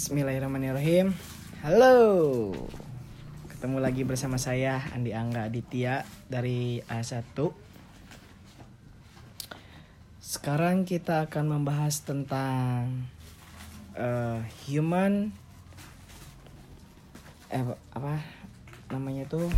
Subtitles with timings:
[0.00, 1.12] Bismillahirrahmanirrahim.
[1.60, 2.00] Halo.
[3.52, 7.36] Ketemu lagi bersama saya Andi Angga Aditya dari A1.
[10.24, 13.12] Sekarang kita akan membahas tentang
[13.92, 15.36] uh, human
[17.52, 18.24] eh apa
[18.88, 19.52] namanya tuh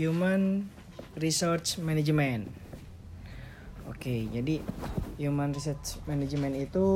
[0.00, 0.64] human
[1.20, 2.48] research management.
[3.84, 4.64] Oke, jadi
[5.20, 6.88] human research management itu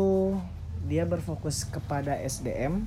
[0.86, 2.86] dia berfokus kepada SDM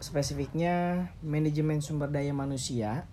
[0.00, 3.08] spesifiknya manajemen sumber daya manusia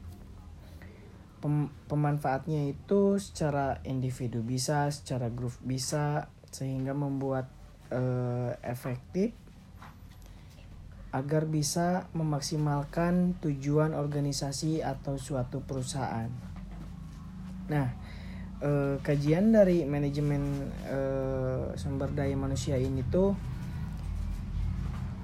[1.43, 7.51] Pem pemanfaatnya itu secara individu bisa secara grup bisa sehingga membuat
[7.91, 9.35] uh, efektif
[11.13, 16.31] agar bisa memaksimalkan tujuan organisasi atau suatu perusahaan.
[17.69, 17.93] Nah,
[18.63, 23.35] eh, kajian dari manajemen eh, sumber daya manusia ini tuh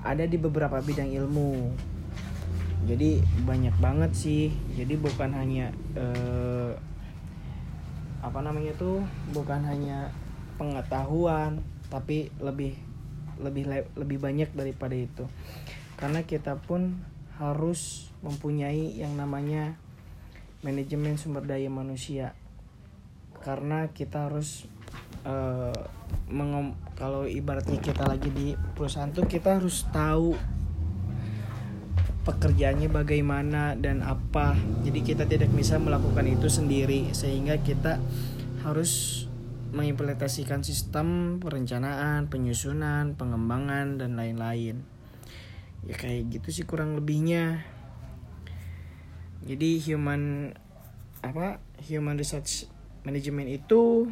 [0.04, 1.72] ada di beberapa bidang ilmu.
[2.88, 4.52] Jadi banyak banget sih.
[4.76, 6.72] Jadi bukan hanya eh,
[8.20, 9.00] apa namanya tuh
[9.32, 10.12] bukan hanya
[10.60, 12.76] pengetahuan, tapi lebih
[13.40, 15.24] lebih lebih banyak daripada itu.
[15.96, 17.00] Karena kita pun
[17.40, 19.80] harus mempunyai yang namanya
[20.60, 22.36] manajemen sumber daya manusia
[23.44, 24.68] karena kita harus
[25.24, 25.76] uh,
[26.30, 30.36] mengom kalau ibaratnya kita lagi di perusahaan tuh kita harus tahu
[32.28, 37.98] pekerjaannya bagaimana dan apa jadi kita tidak bisa melakukan itu sendiri sehingga kita
[38.62, 39.26] harus
[39.70, 44.82] mengimplementasikan sistem perencanaan, penyusunan, pengembangan dan lain-lain.
[45.86, 47.64] Ya kayak gitu sih kurang lebihnya.
[49.46, 50.54] Jadi human
[51.22, 51.62] apa?
[51.86, 52.68] Human research
[53.04, 54.10] manajemen itu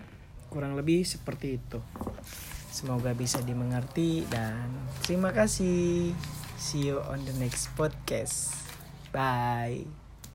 [0.48, 1.80] kurang lebih seperti itu.
[2.72, 4.70] Semoga bisa dimengerti dan
[5.04, 6.14] terima kasih.
[6.58, 8.54] See you on the next podcast.
[9.12, 10.07] Bye.